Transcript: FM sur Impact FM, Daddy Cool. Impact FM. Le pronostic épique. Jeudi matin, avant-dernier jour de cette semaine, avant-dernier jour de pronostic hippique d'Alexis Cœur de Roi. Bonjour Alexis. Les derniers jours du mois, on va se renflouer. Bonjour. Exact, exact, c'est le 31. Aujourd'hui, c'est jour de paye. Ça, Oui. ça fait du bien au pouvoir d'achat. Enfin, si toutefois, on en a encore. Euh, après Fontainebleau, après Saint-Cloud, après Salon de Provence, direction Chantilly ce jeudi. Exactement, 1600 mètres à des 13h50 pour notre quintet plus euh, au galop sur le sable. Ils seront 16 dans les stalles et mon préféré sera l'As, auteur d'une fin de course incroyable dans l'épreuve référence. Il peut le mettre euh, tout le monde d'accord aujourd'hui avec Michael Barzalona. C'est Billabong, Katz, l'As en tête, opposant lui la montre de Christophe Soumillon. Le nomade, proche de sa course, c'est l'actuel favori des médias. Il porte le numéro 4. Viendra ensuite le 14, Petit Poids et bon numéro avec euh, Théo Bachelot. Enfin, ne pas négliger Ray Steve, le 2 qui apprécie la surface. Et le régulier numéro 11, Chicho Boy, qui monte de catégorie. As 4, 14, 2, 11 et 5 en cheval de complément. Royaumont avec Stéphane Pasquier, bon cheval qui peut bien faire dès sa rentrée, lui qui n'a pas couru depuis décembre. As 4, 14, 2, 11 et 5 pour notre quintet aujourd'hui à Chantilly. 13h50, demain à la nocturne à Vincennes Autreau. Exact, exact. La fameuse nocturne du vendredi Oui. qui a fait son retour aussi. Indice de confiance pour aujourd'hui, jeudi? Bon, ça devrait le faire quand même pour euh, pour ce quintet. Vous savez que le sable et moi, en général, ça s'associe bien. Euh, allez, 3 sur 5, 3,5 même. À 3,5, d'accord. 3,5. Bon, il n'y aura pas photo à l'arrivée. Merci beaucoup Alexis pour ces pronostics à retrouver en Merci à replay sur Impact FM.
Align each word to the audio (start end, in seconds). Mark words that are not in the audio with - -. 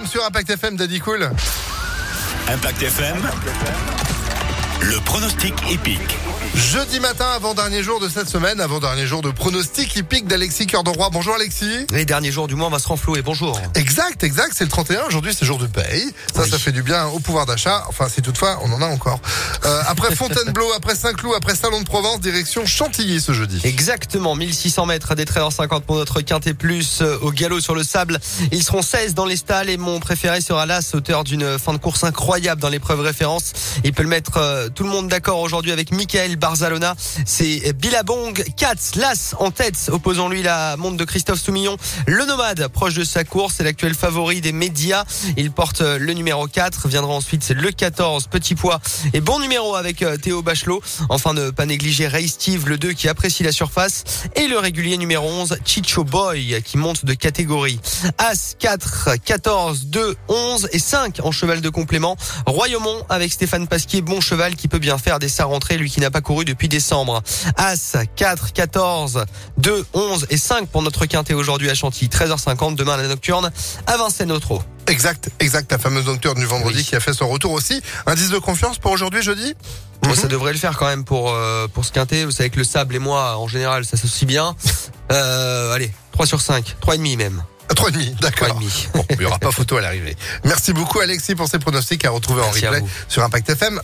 FM 0.00 0.06
sur 0.06 0.24
Impact 0.24 0.50
FM, 0.50 0.76
Daddy 0.76 1.00
Cool. 1.00 1.30
Impact 2.48 2.82
FM. 2.82 4.09
Le 4.80 4.98
pronostic 5.04 5.54
épique. 5.70 6.00
Jeudi 6.54 6.98
matin, 7.00 7.26
avant-dernier 7.36 7.82
jour 7.82 8.00
de 8.00 8.08
cette 8.08 8.28
semaine, 8.28 8.60
avant-dernier 8.60 9.06
jour 9.06 9.22
de 9.22 9.30
pronostic 9.30 9.94
hippique 9.94 10.26
d'Alexis 10.26 10.66
Cœur 10.66 10.82
de 10.82 10.90
Roi. 10.90 11.10
Bonjour 11.12 11.34
Alexis. 11.34 11.86
Les 11.92 12.04
derniers 12.04 12.32
jours 12.32 12.48
du 12.48 12.54
mois, 12.56 12.66
on 12.66 12.70
va 12.70 12.78
se 12.78 12.88
renflouer. 12.88 13.22
Bonjour. 13.22 13.60
Exact, 13.74 14.24
exact, 14.24 14.52
c'est 14.54 14.64
le 14.64 14.70
31. 14.70 15.04
Aujourd'hui, 15.06 15.32
c'est 15.38 15.44
jour 15.46 15.58
de 15.58 15.66
paye. 15.66 16.10
Ça, 16.34 16.42
Oui. 16.42 16.50
ça 16.50 16.58
fait 16.58 16.72
du 16.72 16.82
bien 16.82 17.06
au 17.06 17.20
pouvoir 17.20 17.46
d'achat. 17.46 17.84
Enfin, 17.88 18.08
si 18.08 18.20
toutefois, 18.22 18.58
on 18.62 18.72
en 18.72 18.82
a 18.82 18.86
encore. 18.86 19.20
Euh, 19.64 19.82
après 19.86 20.14
Fontainebleau, 20.14 20.66
après 20.76 20.94
Saint-Cloud, 20.96 21.34
après 21.36 21.54
Salon 21.54 21.80
de 21.80 21.86
Provence, 21.86 22.20
direction 22.20 22.66
Chantilly 22.66 23.20
ce 23.20 23.32
jeudi. 23.32 23.60
Exactement, 23.64 24.34
1600 24.34 24.86
mètres 24.86 25.12
à 25.12 25.14
des 25.14 25.24
13h50 25.24 25.82
pour 25.82 25.96
notre 25.96 26.20
quintet 26.22 26.54
plus 26.54 27.00
euh, 27.02 27.16
au 27.22 27.30
galop 27.30 27.60
sur 27.60 27.74
le 27.74 27.84
sable. 27.84 28.18
Ils 28.50 28.64
seront 28.64 28.82
16 28.82 29.14
dans 29.14 29.26
les 29.26 29.36
stalles 29.36 29.68
et 29.70 29.76
mon 29.76 30.00
préféré 30.00 30.40
sera 30.40 30.66
l'As, 30.66 30.94
auteur 30.94 31.22
d'une 31.24 31.58
fin 31.58 31.72
de 31.74 31.78
course 31.78 32.02
incroyable 32.02 32.60
dans 32.60 32.70
l'épreuve 32.70 33.00
référence. 33.00 33.52
Il 33.84 33.92
peut 33.92 34.02
le 34.02 34.08
mettre 34.08 34.38
euh, 34.38 34.68
tout 34.74 34.84
le 34.84 34.90
monde 34.90 35.08
d'accord 35.08 35.40
aujourd'hui 35.40 35.72
avec 35.72 35.92
Michael 35.92 36.36
Barzalona. 36.36 36.94
C'est 37.26 37.72
Billabong, 37.74 38.42
Katz, 38.56 38.94
l'As 38.96 39.34
en 39.38 39.50
tête, 39.50 39.90
opposant 39.92 40.28
lui 40.28 40.42
la 40.42 40.76
montre 40.76 40.96
de 40.96 41.04
Christophe 41.04 41.40
Soumillon. 41.40 41.76
Le 42.06 42.24
nomade, 42.24 42.68
proche 42.68 42.94
de 42.94 43.04
sa 43.04 43.24
course, 43.24 43.54
c'est 43.56 43.64
l'actuel 43.64 43.94
favori 43.94 44.40
des 44.40 44.52
médias. 44.52 45.04
Il 45.36 45.50
porte 45.50 45.80
le 45.80 46.12
numéro 46.12 46.46
4. 46.46 46.88
Viendra 46.88 47.12
ensuite 47.12 47.48
le 47.50 47.70
14, 47.70 48.26
Petit 48.26 48.54
Poids 48.54 48.80
et 49.12 49.20
bon 49.20 49.38
numéro 49.38 49.74
avec 49.74 50.02
euh, 50.02 50.16
Théo 50.16 50.42
Bachelot. 50.42 50.82
Enfin, 51.08 51.32
ne 51.32 51.50
pas 51.50 51.66
négliger 51.66 52.06
Ray 52.06 52.28
Steve, 52.28 52.68
le 52.68 52.78
2 52.78 52.92
qui 52.92 53.08
apprécie 53.08 53.42
la 53.42 53.52
surface. 53.52 54.04
Et 54.36 54.46
le 54.46 54.58
régulier 54.58 54.96
numéro 54.96 55.28
11, 55.28 55.58
Chicho 55.64 56.04
Boy, 56.04 56.62
qui 56.64 56.76
monte 56.76 57.04
de 57.04 57.14
catégorie. 57.14 57.80
As 58.18 58.54
4, 58.58 59.16
14, 59.24 59.86
2, 59.86 60.16
11 60.28 60.68
et 60.72 60.78
5 60.78 61.20
en 61.22 61.32
cheval 61.32 61.60
de 61.60 61.68
complément. 61.68 62.16
Royaumont 62.46 63.04
avec 63.08 63.32
Stéphane 63.32 63.66
Pasquier, 63.66 64.02
bon 64.02 64.20
cheval 64.20 64.54
qui 64.60 64.68
peut 64.68 64.78
bien 64.78 64.98
faire 64.98 65.18
dès 65.18 65.28
sa 65.28 65.46
rentrée, 65.46 65.78
lui 65.78 65.90
qui 65.90 66.00
n'a 66.00 66.10
pas 66.10 66.20
couru 66.20 66.44
depuis 66.44 66.68
décembre. 66.68 67.22
As 67.56 67.96
4, 68.16 68.52
14, 68.52 69.24
2, 69.58 69.86
11 69.94 70.26
et 70.30 70.36
5 70.36 70.68
pour 70.68 70.82
notre 70.82 71.06
quintet 71.06 71.34
aujourd'hui 71.34 71.70
à 71.70 71.74
Chantilly. 71.74 72.08
13h50, 72.10 72.74
demain 72.76 72.94
à 72.94 72.96
la 72.98 73.08
nocturne 73.08 73.50
à 73.86 73.96
Vincennes 73.96 74.32
Autreau. 74.32 74.62
Exact, 74.86 75.30
exact. 75.40 75.70
La 75.72 75.78
fameuse 75.78 76.06
nocturne 76.06 76.38
du 76.38 76.46
vendredi 76.46 76.78
Oui. 76.78 76.84
qui 76.84 76.96
a 76.96 77.00
fait 77.00 77.12
son 77.14 77.28
retour 77.28 77.52
aussi. 77.52 77.80
Indice 78.06 78.30
de 78.30 78.38
confiance 78.38 78.78
pour 78.78 78.92
aujourd'hui, 78.92 79.22
jeudi? 79.22 79.54
Bon, 80.02 80.14
ça 80.14 80.28
devrait 80.28 80.52
le 80.52 80.58
faire 80.58 80.76
quand 80.78 80.86
même 80.86 81.04
pour 81.04 81.30
euh, 81.32 81.68
pour 81.68 81.84
ce 81.84 81.92
quintet. 81.92 82.24
Vous 82.24 82.30
savez 82.30 82.50
que 82.50 82.56
le 82.56 82.64
sable 82.64 82.94
et 82.96 82.98
moi, 82.98 83.36
en 83.36 83.48
général, 83.48 83.84
ça 83.84 83.92
s'associe 83.96 84.26
bien. 84.26 84.54
Euh, 85.12 85.72
allez, 85.72 85.92
3 86.12 86.26
sur 86.26 86.40
5, 86.40 86.76
3,5 86.86 87.16
même. 87.16 87.42
À 87.68 87.74
3,5, 87.74 88.18
d'accord. 88.20 88.48
3,5. 88.60 88.88
Bon, 88.94 89.04
il 89.10 89.18
n'y 89.18 89.24
aura 89.26 89.38
pas 89.38 89.52
photo 89.52 89.76
à 89.76 89.80
l'arrivée. 89.80 90.16
Merci 90.44 90.72
beaucoup 90.72 90.98
Alexis 91.00 91.34
pour 91.36 91.46
ces 91.48 91.58
pronostics 91.60 92.04
à 92.04 92.10
retrouver 92.10 92.42
en 92.42 92.46
Merci 92.46 92.66
à 92.66 92.70
replay 92.70 92.88
sur 93.08 93.22
Impact 93.22 93.50
FM. 93.50 93.78